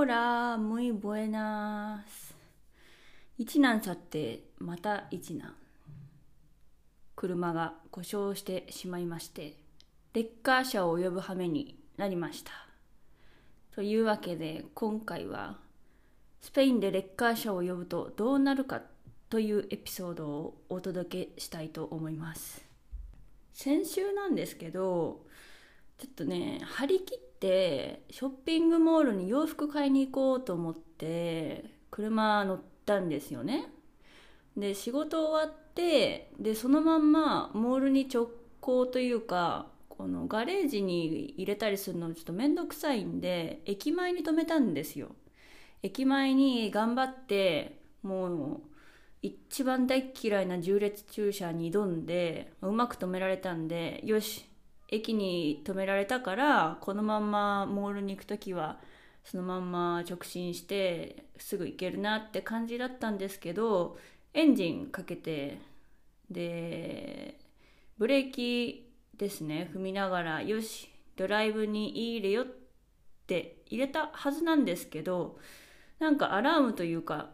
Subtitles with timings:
[0.00, 2.00] Hola, muy buenas.
[3.36, 5.54] 一難去ってまた一難。
[7.14, 9.58] 車が故障してしまいまして、
[10.14, 12.50] レッカー車を呼ぶ羽目になりました。
[13.72, 15.58] というわけで今回は
[16.40, 18.80] スペインでレッカー車を呼ぶとどうなるか
[19.28, 22.64] というエピソードをお届けしたいと思います。
[23.52, 25.26] 先週なんですけど
[25.98, 33.66] ちょっとね張り切ってショッピングモールに洋服買いに行こうと思って車乗ったんですよね。
[34.56, 38.28] で仕事終わってでそのまんまモールに直
[38.60, 41.06] 行というかこのガレージに
[41.36, 45.08] 入れたりするのちょっと面倒くさいんで駅前に止めたんですよ。
[45.82, 48.60] 駅前に頑張ってもう
[49.22, 54.49] 一番大嫌いな重列駐車に挑んでうまく止められたんでよし
[54.90, 58.78] 駅に止められたからこのまんまモールに行く時は
[59.24, 63.98] そのまんま直進してすぐ行けるなって感じだったんですけど
[64.34, 65.60] エンジンかけて
[66.30, 67.38] で
[67.98, 69.70] ブレーキですね。
[69.74, 72.46] 踏みながらよしドライブに入れよっ
[73.26, 75.38] て入れたはずなんですけど
[75.98, 77.28] なんかアラームというか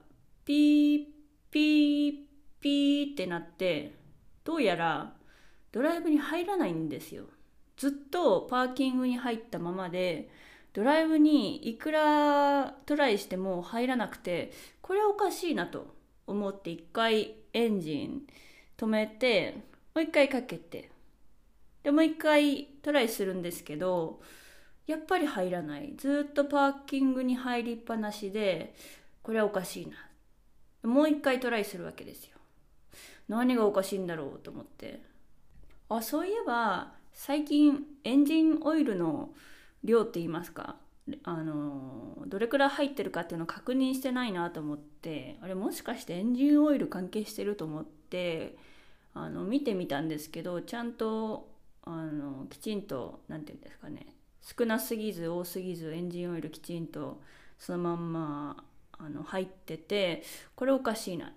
[0.45, 1.05] ピー
[1.51, 2.13] ピー
[2.61, 3.95] ピーってなって
[4.45, 5.15] どうやら
[5.71, 7.27] ドライブに入らないんですよ。
[7.77, 10.31] ずっとパーキングに入ったままで
[10.73, 15.95] ドライブにいくらトライしても入らなくてこれはおかしいなと
[16.27, 18.23] 思って一回エンジン
[18.77, 19.63] 止めて
[19.95, 20.91] もう一回かけて
[21.83, 24.21] でもう一回トライするんですけど
[24.87, 25.95] やっぱり入らない。
[25.97, 28.75] ずっとパーキングに入りっぱなしで
[29.23, 29.97] これはおかしいな。
[30.89, 32.37] もう一回トライするわけですよ。
[33.29, 35.01] 何がおかしいんだろうと思って。
[35.89, 39.31] あそういえば最近エンジンオイルの
[39.83, 40.77] 量って言いますか？
[41.25, 48.57] あのどれくらい入ってるかっていうのを確認してないなと思ってあれもしかしてエンジンオイル関係してると思って
[49.15, 51.49] あの見てみたんですけどちゃんと
[51.85, 54.07] あのきちんと何て言うんですかね
[54.43, 57.23] 少なすぎず多すぎずエンジンオイルきちんと
[57.59, 58.65] そのまんま
[58.99, 60.23] あの入ってて
[60.55, 61.33] これおかしいな。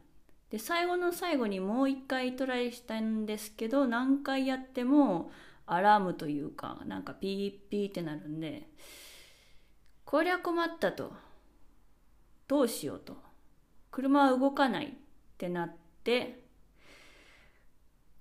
[0.51, 5.31] で最後の最後にもう一回トライしたんですけど何回やっても
[5.74, 8.68] アラームというかなんかピーピーってなるんで
[10.06, 11.13] こりゃ困ったと。
[12.47, 13.16] どうしようと。
[13.91, 14.90] 車は動かないっ
[15.38, 16.44] てなって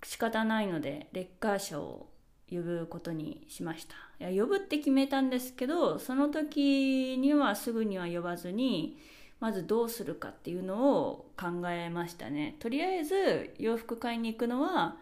[0.03, 2.11] 仕方ないのでレッカー車を
[2.51, 3.95] 呼ぶことにしました。
[4.21, 8.99] いや呼ぶって決めたんですけどその時にはすぐには呼ばずに
[9.41, 12.57] まずどうするかっていうのを考えましたね。
[12.59, 14.97] とりあえず洋服買いに行くのは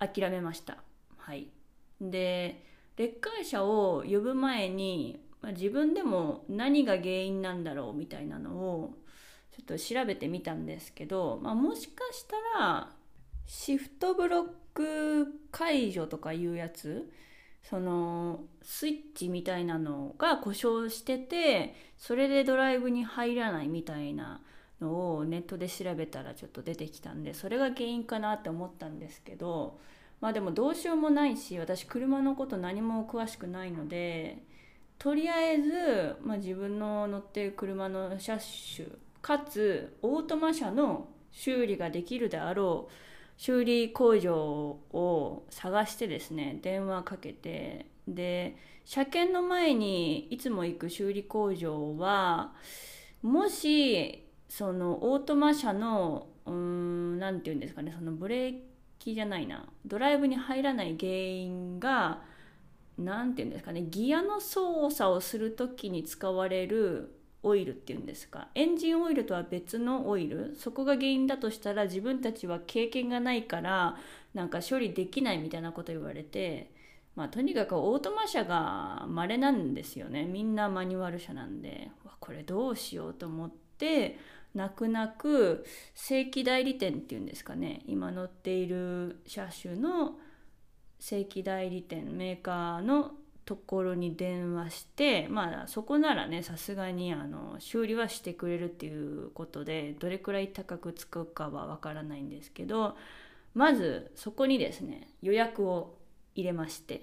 [0.00, 0.78] 諦めました。
[1.18, 1.53] はい。
[2.10, 2.64] で
[2.96, 8.94] レッカー車を呼ぶ前に、まあ、自分でも何が原因なんだろうみたいなのを
[9.52, 12.90] ちょっと調べてみたんですけど、まあ、もしかしたら
[13.46, 17.10] シフトブロック解除とかいうやつ
[17.68, 24.42] そのスイッチみたいなのが故障しててそれでドライブに入らないみたいな
[24.80, 29.78] のをネットで調べたらちょっと出てきたんでそれが原因かなって思ったんですけど
[30.24, 34.38] まあでもどうしようもないし私車のこと何も詳しくないので
[34.98, 38.38] とりあえず、まあ、自分の乗ってる車の車
[38.74, 38.88] 種
[39.20, 42.92] かつオートマ車の修理ができるであろう
[43.36, 52.54] 修理工場を探してですね電話かけてで車検の前にいつも行く修理工場は
[53.20, 58.73] もしそのオートマ車のうん何て言うんですかねそのブレー
[59.04, 59.66] キじゃないな。
[59.84, 62.22] ドライブに入らない原因が
[62.96, 63.82] 何て言うんですかね。
[63.82, 68.48] ギアの操作をする時に使われるオイルっていうんですか。
[68.54, 70.56] エンジンオイルとは別のオイル。
[70.56, 73.98] そこが原因だとしたら自分たちは経験がないから
[74.32, 76.72] なんか処理できないみたいなこと言われて
[77.14, 80.24] まあとにかくオートマ車が稀なんですよね。
[80.24, 81.90] みんなマニュアル車なんで。
[82.20, 84.18] これどうしようと思って
[84.54, 85.64] 泣く泣く
[85.94, 87.82] 正規代理店っていうんですかね。
[87.86, 90.16] 今乗っている車種の
[90.98, 93.12] 正規代理店メーカーの
[93.44, 102.96] ところに電話してまあそこならねさすがにあの修理はしてくれるっていうことでどれくらい高くつくかはわからないんですけど
[103.52, 105.98] まずそこにですね予約を
[106.34, 107.02] 入れまして。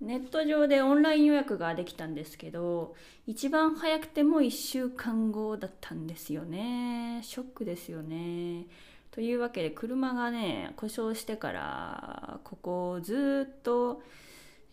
[0.00, 2.94] ネット上でオンライン予約ができたんですけど
[3.26, 7.20] 一番早くても1週間後だったんですよね。
[7.22, 8.66] ショックですよね。
[9.10, 14.02] というわけで車がね故障してからここをずっと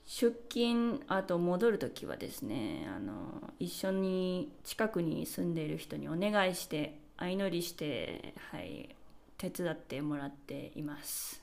[0.05, 8.95] 出勤あと戻る時はですねあの一緒に近くに住んでいる人にお願いして相乗りしてはい
[9.37, 11.41] 手伝ってもらっています。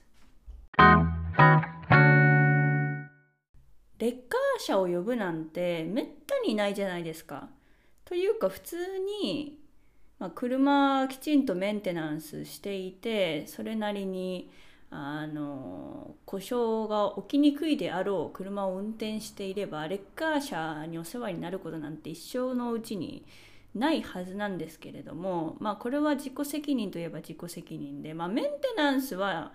[3.99, 7.49] レッカー車を呼ぶなんてめったにいないじゃないですか。
[8.05, 8.77] というか普通
[9.23, 9.59] に、
[10.19, 14.51] まあ、車きちんとメンテナンスしていてそれなりに
[14.91, 23.25] あの故障が起きにくいであろう車を運転していればレッカー車にお世話になることなんて一生のうちに
[23.75, 29.53] ないはずなんですけれどもまあこれは自己責任といえば自己責任で、まあ、メンテナンスは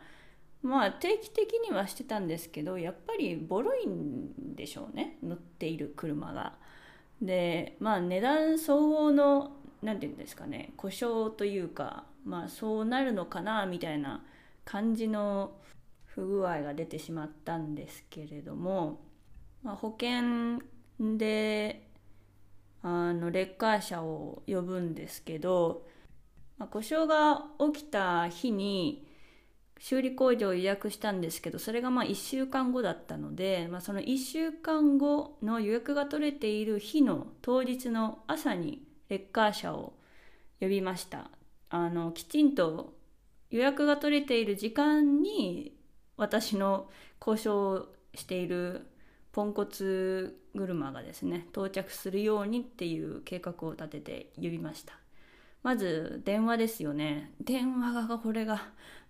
[0.62, 6.58] まあ定期的にはしてたんですけどやっぱりボロいんでしょうね乗っている車が。
[7.22, 14.24] でまあ値段相応の何て言うんですかね故障というかまあそうなるのかなみたいな
[14.66, 15.52] 感じの
[16.06, 19.02] 不具合が出てしまったんですけれども、
[19.64, 20.60] まあ、保険
[21.00, 21.88] で
[22.82, 25.88] あのレッカー車を呼ぶんですけど、
[26.58, 29.09] まあ、故障が起きた日に
[29.80, 39.94] 修理工場を予約したんですけどそれがまあ1週間後だったので、まあ、その1週間後の予約が取れている日の当日の朝にレッカー車を
[40.60, 41.32] 呼びました。
[41.70, 42.94] あのきちんと
[43.52, 45.76] 予約が取れている時間に
[46.18, 46.90] 私の
[47.26, 48.88] 交渉している
[49.32, 54.94] ポンコツ車がですね到着するようにっていう計画を立てて呼びました。
[55.62, 57.32] まず電話ですよね。
[57.42, 58.62] 電話がこれが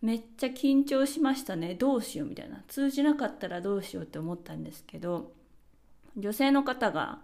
[0.01, 5.31] めっちゃ緊張しましたねどうしようみたいな通じなかったらどうしようって思ったんですけど
[6.17, 7.19] 女性の方が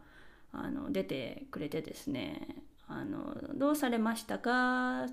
[0.52, 2.48] あの出てくれてですね
[2.88, 5.08] あの「どうされましたか?」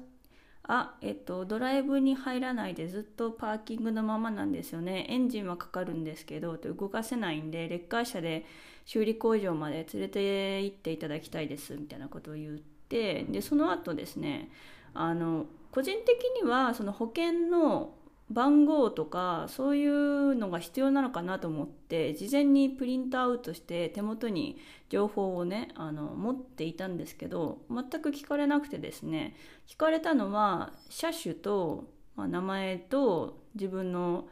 [0.64, 5.06] あ、えっと、ドライブに入らないでずっとパーキングのままなんですよね。
[5.08, 8.44] エンジンはかかるんですけど、動かせないんで、レッカー車で
[8.84, 12.58] 修理工場まで連れて行っていただきたいです、みたいなことを言っ
[12.88, 14.50] て、で、その後ですね、
[14.94, 17.94] あの、個人的にはその保険の
[18.32, 24.58] 番号とかそういうのが必要なのかなと思って事前にプリントアウトして手元に
[24.88, 29.36] 情報をねあの持っていたんですけど全く聞かれなくてですね。
[29.68, 31.84] 聞かれたのは車種と、
[32.16, 34.28] まあ、名前と自分の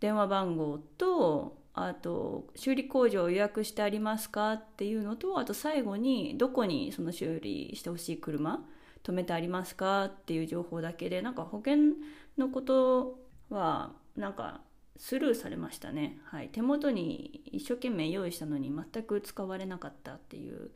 [0.00, 8.64] 電話番号とあと修理工場を予約してありますかっていうのとあと最後にどこにその修理してほしい車
[9.02, 10.06] 止めてありますか？
[10.06, 11.94] っていう情報だけでなんか保険
[12.36, 13.18] のこと
[13.50, 14.60] はなんか
[14.96, 20.70] スルーされましたね、はい、手元に一生懸命用意したのに全く使われなかったっていう。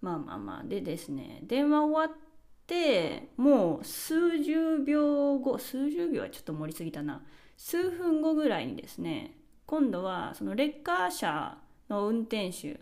[0.00, 0.64] まあまあまあ。
[0.64, 1.40] でですね。
[1.44, 2.18] 電話終わっ
[2.66, 7.22] てもう数十秒後数十秒はちょっと盛りすぎたな。
[7.56, 11.58] 数分後ぐらいにですね今度はそのレッカー車
[11.88, 12.78] の運転手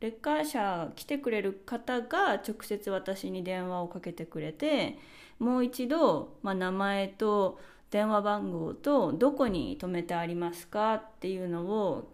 [0.00, 4.98] レッカー車来てくれる方が直接私に電話をかけてくれて
[5.38, 7.58] もう一度、まあ、名前と
[7.90, 10.94] 電話番号とどこに止めてありますか？
[10.94, 12.10] っていうのを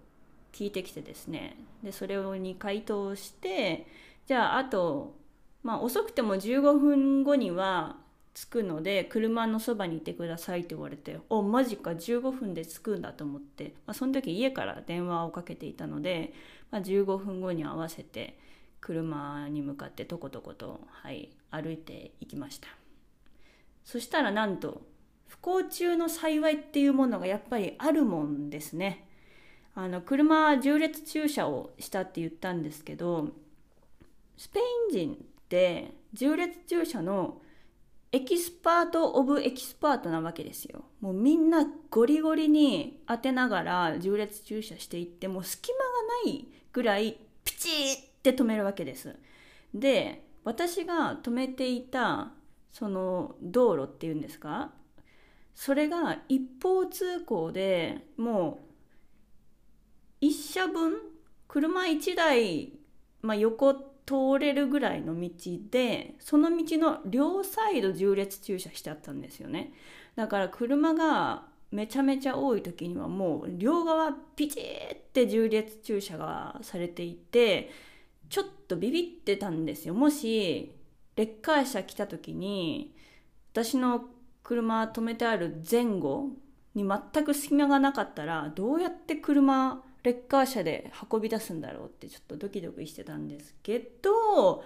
[0.52, 1.56] 聞いてきてですね。
[1.82, 3.86] でそれに回答して
[4.26, 5.14] じゃああと、
[5.62, 7.96] まあ、遅くても15分後には
[8.34, 16.32] 着くので車のそばにいてくださいって言われておマジか15分で着くんだと思って、まあ、その時家から電話をかけていたので、
[16.70, 18.38] まあ、15分後に合わせて
[18.80, 22.68] 車に向かってとことこと、はい、歩いていきました
[23.84, 24.82] そしたらなんと
[25.28, 29.08] 不幸中の幸いっていうものがやっぱりあるもんですね。
[29.74, 33.30] あの車は縦列駐車をしたって言ったんですけど
[34.36, 34.62] スペイ
[34.94, 35.16] ン人っ
[35.48, 37.40] て縦列駐車の
[38.14, 40.84] expert of expert なわけですよ。
[41.00, 45.84] もうみんなゴリゴリに当てながら縦列駐車していってもう隙間が
[46.26, 49.16] ないぐらいピチッって止めるわけです。
[49.72, 52.32] で私が止めていた
[52.70, 54.72] その道路っていうんですか？
[55.54, 58.60] それが一方通行でも
[60.20, 60.98] う一車分
[61.48, 62.72] 車1台、
[63.22, 65.30] まあ、横通れるぐらいの道
[65.70, 69.72] でその道の両サイド重列駐車してあったんですよね。
[70.14, 77.70] だから車がめちゃめちゃ多い時にはもう両側ピチって重列駐車がされていて
[78.28, 79.94] ちょっとビビってたんですよ。
[79.94, 80.74] もし
[81.16, 82.94] レッカー車来た時に
[83.52, 84.04] 私の
[84.42, 86.30] 車止めてある前後
[86.74, 94.64] に全く隙間がなかったらどうやって車レッカー車で運び出すんだろうってちょっとドキドキしてたんですけど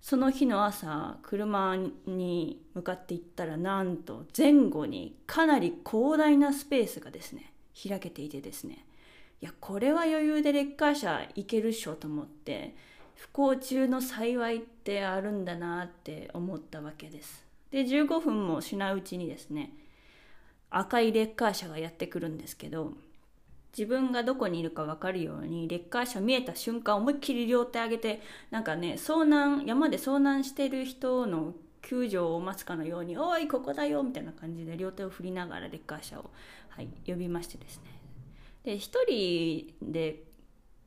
[0.00, 1.76] その日の朝車
[2.06, 7.52] に向かっていったらなんと前後にかなり広大なスペースがですね
[7.88, 8.84] 開けていてですね。
[9.40, 12.74] いやこれは余裕でレッカー車行けるっしょと思って
[13.14, 17.44] 不幸中の幸いってあるんだなって思ったわけです。
[17.70, 19.72] で15分もしないうちにですね
[20.70, 22.94] 赤いレッカー車がやってくるんですけど
[23.76, 36.30] 自分がどこにいるか分かるようにレッカー車見えた瞬間思いっきり両手上げてなんかね遭難山で遭難してる人の救助を待つかのように「おいここだよ」みたいな感じで両手を振りながらレッカー車を、
[36.70, 37.84] はい、呼びましてですね。
[38.64, 40.24] で1人で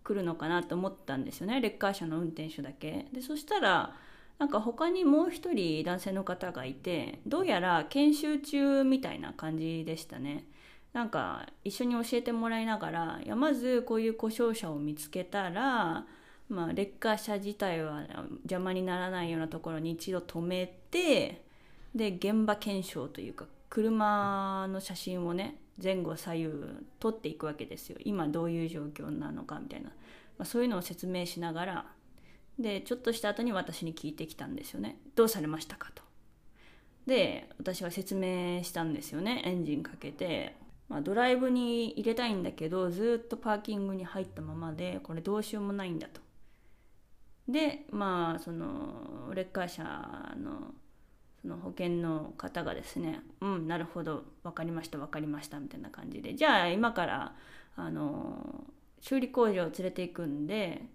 [0.03, 3.07] 来るのかなと思ったんですよねレッカー車の運転手だけ。
[3.13, 3.95] でそしたら
[4.37, 10.45] なんか他にもう一人男性の方がいてどうやら研修中みたいな感じでしたね。
[10.93, 16.05] なんか一緒に教えてもらいながらいやまずこういう故障車を見つけたら
[16.51, 18.03] まあ、レッカー車自体は
[18.43, 21.45] 邪魔にならないようなところに一度止めて
[21.95, 26.49] で現場検証というか車の写真をね前後左右
[26.99, 27.97] 撮っていくわけですよ。
[28.03, 29.89] 今どういう状況なのかみたいな、
[30.37, 31.85] まあ、そういうのを説明しながら
[32.59, 34.97] でちょっとした後に私に聞いてきたんですよね。
[35.15, 36.03] どうされましたかと。
[37.07, 39.41] で私は説明したんですよね。
[39.45, 40.57] エンジンかけて、
[40.91, 46.19] まあ、ドライブに入れたいんだけどずっとパーキングに入ったままでこれどうしようもないんだと。
[47.47, 50.73] でまあそのレッカー車の
[51.41, 56.35] その保険の方がですね「うんなるほど分かりました分かりました」みたいな感じで。
[56.35, 57.35] じゃあ今から
[57.77, 58.65] あの
[58.99, 60.85] 修理工場を連れていくんで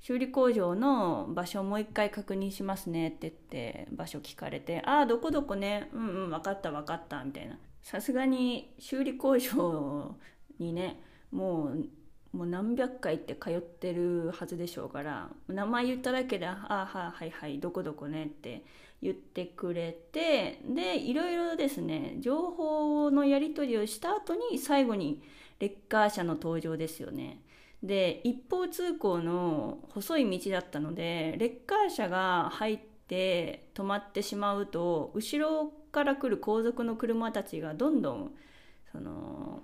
[0.00, 7.56] 修理工場の場所をもう一回確認しますねって言って場所聞かれて「ああどこどこねうんうん分かった分かった」みたいな。
[7.82, 10.16] さすがに修理工場
[10.58, 11.88] にねもう
[12.32, 18.64] もう何百回って通ってるはずでしょうから名前言っただけで「ああはいはいどこどこね」って
[19.02, 25.22] 言ってくれてでいろいろですね情報のやり取りをした後に最後に
[25.58, 27.42] レッカー車の登場ですよね。
[27.82, 38.32] で一方通行の細い道だったのでレッカー車が入って止まってしまうと後ろから来る後続の車たちがどんどん
[38.92, 39.62] その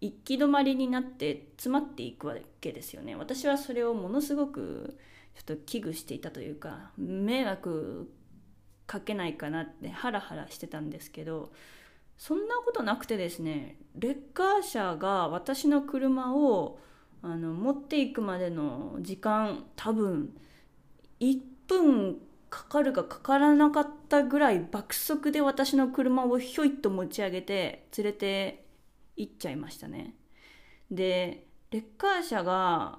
[0.00, 3.16] 行き止まりになって詰まっていくわけですよね。
[3.16, 4.98] 私はそれをものすごく
[5.34, 8.10] ちょっと危惧していたというか迷惑
[8.86, 11.52] かけないかなってハラハラしてたんですけど
[12.18, 16.80] そんなことなくてですねレッカー車が私の車を
[17.22, 20.34] あの持っていくまでの時間多分
[21.20, 21.38] 1
[21.68, 22.18] 分
[22.50, 28.66] かかるかかからなかったぐらい爆速で私の車をひょいっと持ち上げて連れて
[29.16, 30.14] 行っちゃいましたね。
[30.90, 32.98] でレッカー車が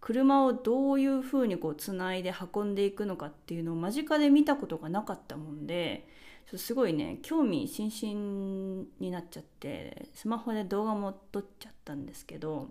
[0.00, 6.06] 車をどういうふうにこうつないで運んでいくのかっていうのを間近で見たことがなかったもんで
[6.54, 12.68] すごいね興味津々になっちゃってスマホで動画も撮っちゃったんですけど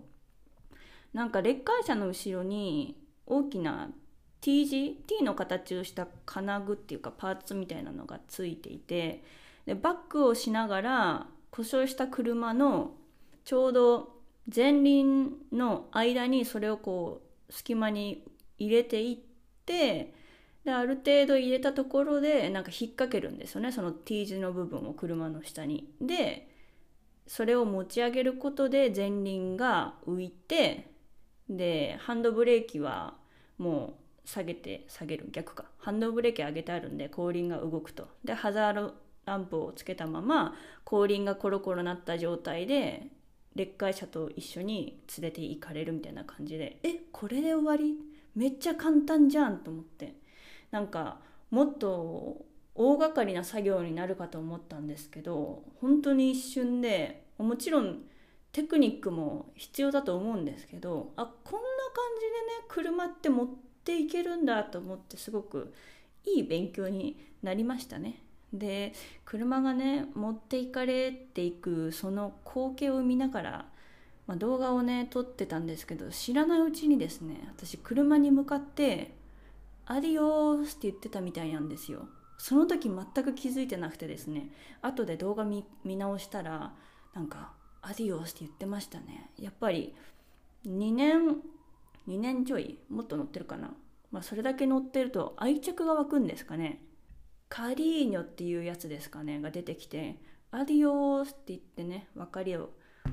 [1.12, 2.96] なんかレッカー車の後ろに
[3.26, 3.90] 大きな
[4.46, 9.24] T 字 T の形をした金具っていうかパーツみたいなのがついていて
[9.66, 12.92] でバックをしながら故障した車の
[13.44, 14.08] ちょうど
[14.54, 18.22] 前輪の間にそれをこう隙間に
[18.56, 19.16] 入れていっ
[19.64, 20.14] て
[20.64, 25.88] である程度入れたところでなんか引っ掛けるんですよねその T 字の部分を車の下に。
[26.00, 26.48] で
[27.26, 30.88] それを持ち上げることで前輪が浮いて
[31.50, 33.14] でハンドブレーキは
[33.58, 35.64] もう下げて下げる逆か。
[35.78, 38.08] ハンドブレーキ上げてあるんで後輪が動くと。
[38.22, 40.54] でハザードランプをつけたまま
[40.84, 43.06] 後輪がコロコロなった状態で
[43.54, 46.78] レッカー車と一緒に連れて行かれるみたいな感じで。
[46.82, 47.96] えこれで終わり？
[48.34, 50.14] めっちゃ簡単じゃんと思って。
[50.70, 58.02] なんかもっと大掛かりな作業になるかと思ったんですけど本当に一瞬でもちろん
[58.52, 61.58] テクニックも必要だと思うんですけどあこんな
[61.94, 62.30] 感じで
[62.60, 63.54] ね車って持って
[63.86, 65.72] ていけるんだと思ってすごく
[66.24, 68.20] いい勉強になりましたね。
[68.52, 68.92] で
[69.24, 73.66] 車がね持っていかれていくその光景を見ながら、
[74.26, 79.14] まあ、動画をね撮ってたんですけど知らないうちにですね私車に向かって
[79.86, 82.08] 「アディオース」って言ってたみたいなんですよ。
[82.38, 84.50] その時全く気づいてなくてですね
[84.82, 86.74] 後で動画見直したら
[87.14, 89.30] なんか「アディオース」って言ってましたね。
[89.38, 89.94] やっぱり
[90.66, 91.40] 2年
[92.08, 93.72] 2年ちょいもっと乗ってるかな、
[94.10, 96.82] まあ、それだけ乗ってると愛着が湧くんですかね。
[97.48, 100.20] カリーニョっていうやつですかねが出てきて
[100.50, 102.70] アディオースって言ってね別れを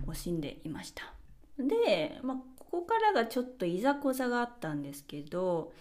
[0.07, 1.13] 惜しんでいました。
[1.59, 5.71] で、まあ、ここからがちょっといざこざがあったんですけど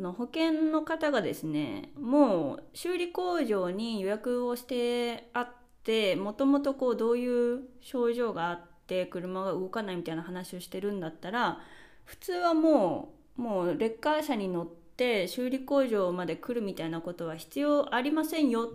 [0.00, 5.48] の保険の方がですねもう修理工場に予約をしてあっ
[5.84, 11.58] てもともとこうどういう症状があっって車が動かないみたいな話をしてるんだったら
[12.06, 18.68] 普通はもうもうレッカー車に乗って修理工場まで来るみたいなことは必要ありませんよっ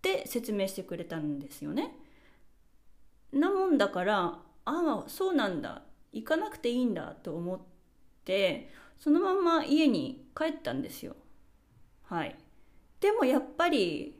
[0.00, 1.94] て説明してくれたんですよね。
[3.32, 5.82] なもんだからああそうなんだ
[6.12, 7.60] 行かなくていいんだと思っ
[8.24, 11.14] てそのまま家に帰ったんですよ。
[12.04, 12.36] はい。
[13.00, 14.18] でもやっぱり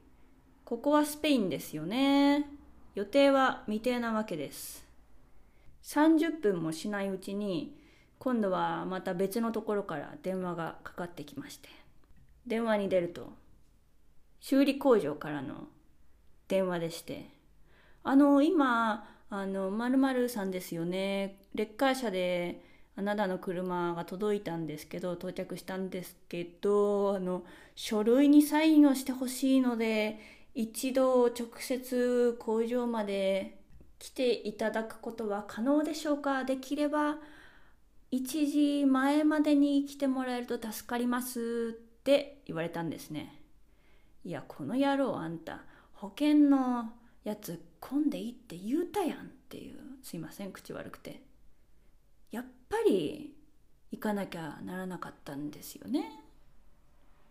[0.64, 2.46] ここはスペインですよね。
[2.94, 4.86] 予定は未定なわけです。
[5.84, 7.74] 30分もしないうちに
[8.18, 11.68] 今度はまた別のところから電話がかかってきまして。
[12.46, 13.34] 電話に出ると
[14.40, 15.68] 修理工場からの
[16.46, 17.28] 電話でして
[18.02, 21.42] 「あの今あの〇〇さんですよね。
[21.54, 22.64] レッカー車で
[22.96, 27.44] あなたの車が届いたんですけど到着したんですけどあの
[27.74, 30.18] 書類にサインをしてほしいので
[30.54, 33.60] 一度直接工場まで
[33.98, 36.44] 来ていただくことは可能でしょうか？
[36.44, 37.18] できれば
[38.12, 43.42] 1時前までに来てもらえると助かりますって言われたんですね。
[44.24, 45.62] いやこの野郎あんた
[45.92, 46.92] 保険の
[47.24, 49.76] やつ混んでいいって言うたやんっていう。
[50.02, 51.22] すいません口悪くて。
[52.30, 53.34] やっぱり
[53.90, 56.22] 行かなきゃならなかったんですよね。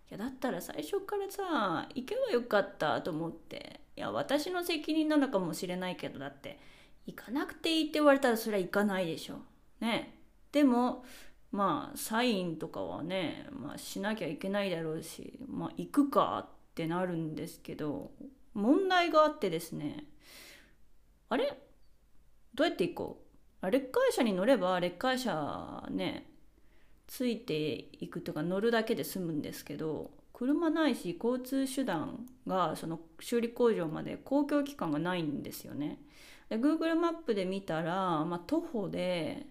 [0.10, 3.82] いやだったら最初からさ行けばよかったと思って。
[3.96, 6.60] いや私の責任なのかもしれないけどだって
[7.08, 9.40] 行かなくていいって言われたらそれは行かないでしょ。
[9.80, 10.14] ね。
[10.14, 10.17] え。
[10.58, 11.04] でも
[11.52, 18.10] まあサインとかはね、まあ、しなきゃいけないだろうしまあ行くかってなるんですけど
[18.56, 20.06] 問題があってですね
[21.30, 21.56] あれ？
[22.56, 23.24] どうやって行こ
[23.62, 23.70] う？
[23.70, 26.26] レッカー車に乗ればレッカー車ね
[27.06, 36.00] ついていくとか乗るだけで済むんですけど車ないし交通手段がその修理工場まで公共機関がないんですよね。
[36.50, 39.46] で Google マップで見たら、まあ、徒歩で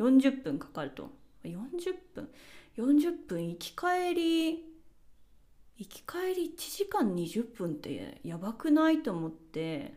[0.00, 1.10] 40分かかると
[1.44, 2.28] 40分
[2.76, 4.64] 40分行き帰り
[5.76, 9.94] 行き帰り1時間20分ってやばくないと思って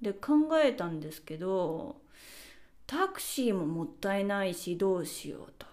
[0.00, 0.32] で考
[0.62, 1.96] えたんですけど
[2.86, 5.66] タクシーももったいないしどうしようと。
[5.66, 5.70] っ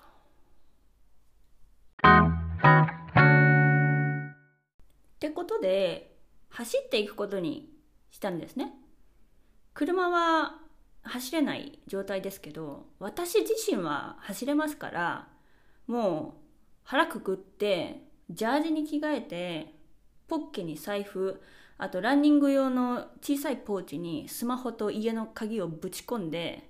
[5.20, 6.16] てことで
[6.50, 7.70] 走っていくことに
[8.12, 8.74] したんですね。
[9.74, 10.60] 車は
[11.04, 15.28] 走れない状態ですけど私自身は走れますから
[15.88, 16.42] もう
[16.84, 19.74] 腹くくってジャージに着替えて
[20.28, 21.42] ポッケに財布
[21.78, 26.70] あとランニング用の小さいポーチにスマホと家の鍵をぶち込んで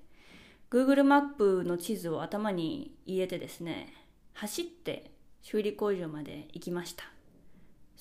[0.70, 3.94] Google マップの地図を頭に入れてですね
[4.34, 7.04] 走って修理工場まで行きました。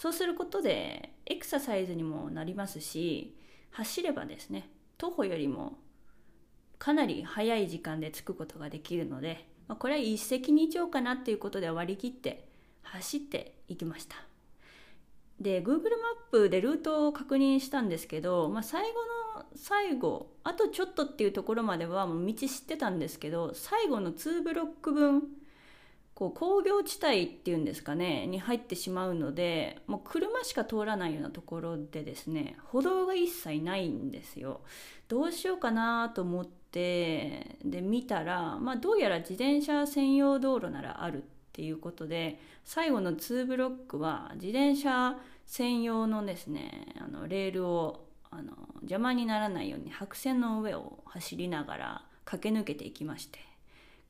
[0.01, 3.37] そうすることでエクササイズにもなりますし
[3.73, 5.77] 走ればですね徒歩よりも
[6.81, 12.49] かなり早い時間で着くことができるので、まあ、これは一石二鳥かなっていうことで割り切って
[12.83, 14.17] 走っていきました
[15.39, 15.83] で Google マッ
[16.31, 25.23] プでルートを確認したんですけど、まあ、最後の最後あとちょっとっていうところまではもう道知ってたんですけど最後の2ブロック分
[26.15, 34.61] こう工業地帯っていうんですかねに入ってしまうのでもう車しか通らないようなところでですね歩道が一切ないんですよ。
[35.09, 48.53] どうしようかなと思っで見たら、まあ、どうやら自転車専用道路ならあるっていうことで最後の2ブロックは自転車専用のですねあのレールをあの
[48.83, 53.41] 邪魔にならないように白線の上を走りながら駆け抜けていきまして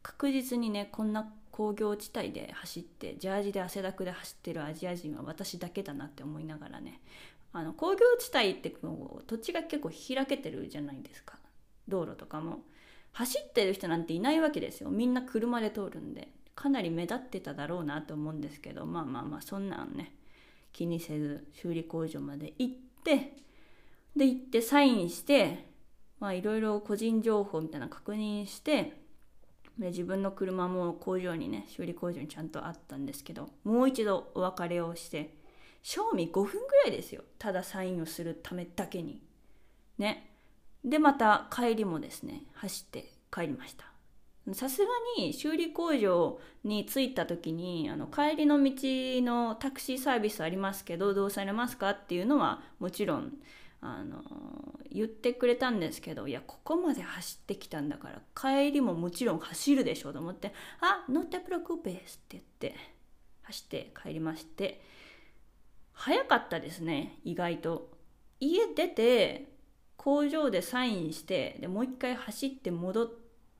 [0.03, 7.01] 確実にねこんな工業地帯で走ってジャージで汗だくで走ってるアジア人は私だけだなって思いながらね
[7.53, 8.71] あの工業地帯って
[9.27, 11.40] 土地が結構開けてるじゃないですか。
[11.91, 12.61] 道路とかも
[13.13, 14.89] 走ってる人なんていないわけですよ。
[14.91, 16.29] みんな車で通るんで。
[16.55, 18.87] かなり目立ってただろうなと思うんですけど。
[18.87, 20.15] まあまあまあそんなんね。
[20.73, 22.75] 気にせず修理工場まで行っ
[23.05, 23.37] て。
[24.17, 25.67] で行ってサインして。
[26.19, 29.01] まあいろいろ個人情報みたいな確認して。
[29.79, 33.49] で自分の車も工場にね修理工場にちゃんとあったんですけど。
[33.65, 35.35] もう一度お別れをして。
[35.83, 37.23] 賞味5分ぐらいですよ。
[37.39, 39.23] ただサインをするためだけに。
[39.99, 40.30] ね。
[40.85, 43.91] でまた帰りもですね走って帰りました。
[44.55, 44.89] さすが
[45.19, 48.73] に修理工場に着いた時にあの帰りの道
[49.23, 53.35] のタクシーサービスありますけどどうされますかっていうのはもちろん
[53.83, 54.23] あの
[54.91, 62.75] 言ってくれたんですけどいやここまで走ってきたんだから帰りももちろん走るでしょうと思って「あノッテプロクーペス」って言って
[63.43, 64.83] 走って帰りまして
[65.93, 67.91] 早かったですね意外と。
[68.43, 69.50] 家出て
[70.01, 73.11] 工場でサインしてでもう一回走って戻っ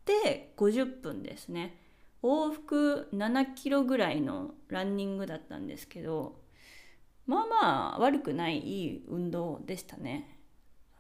[0.07, 1.77] て50分ですね。
[2.23, 6.37] 往復7キロぐらいのランニングだったんですけど
[7.27, 10.39] まあまあ悪くないいい運動でしたね。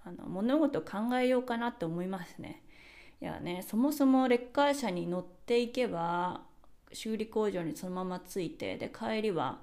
[0.05, 2.63] あの物事考えようかなって思いますね。
[3.23, 6.43] いやねそもそもレッカー車に乗っていけば
[6.93, 9.61] 修理工場にそのまま着いてで帰りは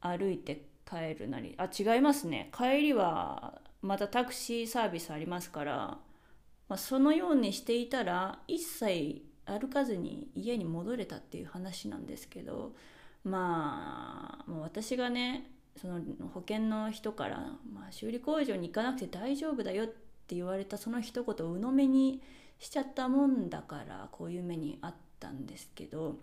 [0.00, 2.52] 歩いて帰るなりあ違いますね。
[2.56, 6.00] 帰りはまたタクシーサービスありますから、ま
[6.70, 12.72] あ、そのようにしていたら一切歩かずに家に戻れたっていう話なんですけど
[13.24, 16.00] まあもう私がねその
[16.34, 17.36] 保険の人から、
[17.72, 22.20] まあ、修理工場に行かなくて大丈夫だよって言われたその一言を鵜呑みに
[22.58, 26.16] しちゃったもんだからこういう目にあったんですけど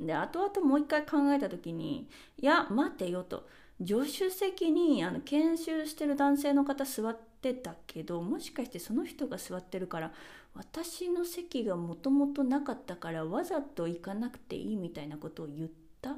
[0.00, 3.46] で後々もう一回考えた時にいや待てよと。
[3.86, 10.12] 助手席にあの研修してる男性の方座ってたけどもしかしてその人が座ってるから
[10.54, 15.70] 私の席がもともとなかったからわざと行かなくていいみたいなことを言っ
[16.02, 16.16] た？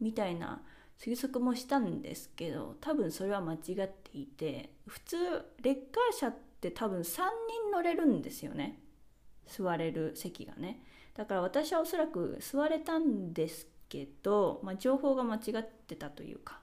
[0.00, 0.62] みたいな
[0.98, 5.16] 推測もしたんですけど多分それは間違っていて普通
[5.62, 7.24] レッカー車って多分3人
[7.72, 8.78] 乗れるんですよね。
[9.46, 10.82] 座れる席がね。
[11.14, 16.60] だから私はおそらく座れたんですけど、まあ、情報が間違ってたというか。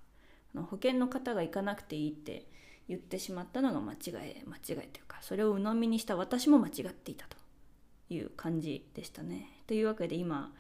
[0.56, 2.46] 保険の方が行かなくていいって
[2.88, 4.14] 言ってしまったのが間違い
[4.46, 7.38] 間違いというかそれを鵜呑みにした私も間違っていたと
[8.10, 9.50] いう感じでしたね。
[9.68, 10.54] というわけで今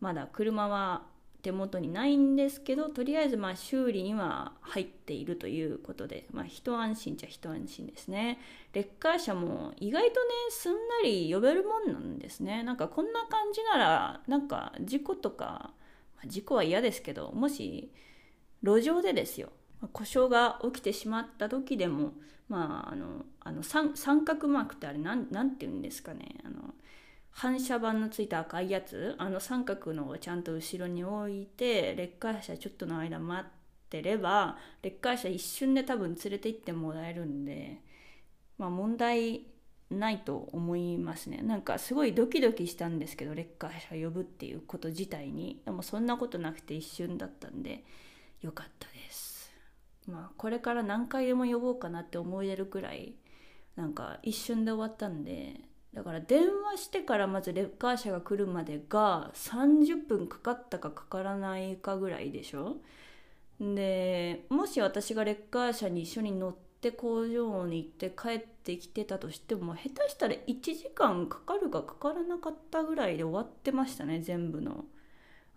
[0.00, 1.02] まだ車は
[1.42, 8.38] 手元にないんですけどとりあえずまあ修理には入っているということで、まあ、一安心じゃ一安心ですね
[8.72, 10.14] レッカー車も意外とね
[10.50, 15.44] すんなり呼べるもんなんですねなんかこんな感じならなんか事故とか、
[16.16, 17.90] まあ、事故は嫌ですけどもし
[18.62, 19.50] 路上でですよ。
[19.92, 22.12] 故障が起きてしまった時でも
[22.48, 23.94] まああのあの三
[24.24, 25.24] 角マークってあれなん
[25.56, 26.36] て言うんですかね。
[26.44, 26.74] あの
[27.30, 29.14] 反射板のついた赤いやつ。
[29.18, 33.52] あの三角のをちゃんと後ろに置いてレッカー車ちょっとの間待っ
[33.88, 37.80] てればレッカー車一瞬で多分連れて行ってもらえるんで
[38.58, 39.46] まあ問題
[39.90, 41.38] ないと思いますね。
[41.42, 45.62] なんかすごいドキドキしたんですけどレッカー車呼ぶっていうこと自体に。
[45.64, 47.84] でもそんなことなくて一瞬だったんで。
[48.42, 49.52] よかったです。
[50.06, 53.14] まあこれから何回でも呼ぼうかなって思えるくらい
[53.76, 55.60] なんか一瞬で終わったんで
[55.94, 62.76] だから電話してからまずレッカー車が来るまでが30分かかったかかからないかぐらいでしょ。
[63.60, 74.86] でもし私がレッカー車に一緒に乗って工場に行って帰ってきてたとしても下手したら1時間かかるかかからなかったぐらいで終わってましたね全部の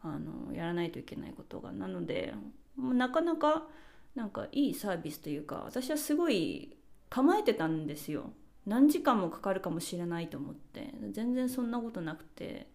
[0.01, 1.71] あのやらないといけないことが。
[1.71, 2.33] なので
[2.77, 3.67] なかなか
[4.15, 6.77] なんかいいサービスというか私はすごい
[7.09, 8.31] 構えてたんですよ。
[8.65, 10.93] 何時間もかかるかもしれないと思って。
[11.11, 12.71] 全然そんなことなくて。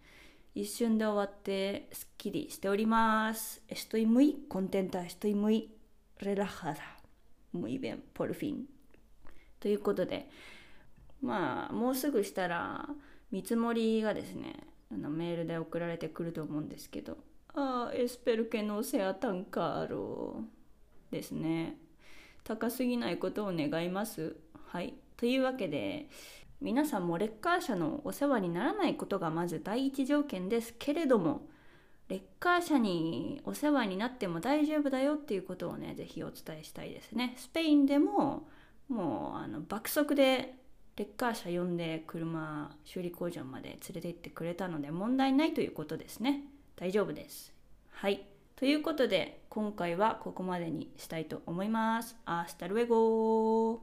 [0.54, 3.62] 一瞬で終わってすっきりしております。
[3.68, 5.68] Estoy muy contenta, estoy muy
[6.18, 6.76] relajada
[7.54, 8.64] muy bien, por fin
[9.60, 10.28] ということで。
[11.22, 12.88] まあもうすぐしたら
[13.30, 14.54] 見積もりがですね
[14.90, 17.18] あのメールで送られてくると思うんですけど。
[17.58, 20.42] あエスペルケのセアタンカーロ
[21.10, 21.76] ですね。
[22.44, 24.36] 高すぎないことを願います。
[24.66, 24.94] はい。
[25.16, 26.08] というわけで
[26.60, 31.46] 皆さんもレッカー車のお世話にならないことがまず第一条件ですけれども
[32.08, 37.34] レッカー車にお世話になっても大丈夫だよっていうことをね是非お伝えしたいですね。
[37.36, 38.48] スペインでも
[38.88, 40.54] もうあの爆速で
[40.96, 46.42] レッカー車呼んで車修理工場まで連れて行ってくれたので問題ないということですね。
[46.78, 47.52] 大丈夫です。
[47.90, 48.24] はい。
[48.54, 52.16] ということで今回はここまでにしたいと思います。
[52.24, 53.82] アスタルエゴ